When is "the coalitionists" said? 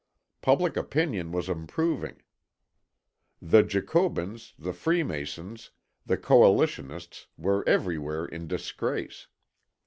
6.07-7.27